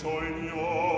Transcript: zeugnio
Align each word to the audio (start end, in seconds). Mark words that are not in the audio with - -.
zeugnio 0.00 0.97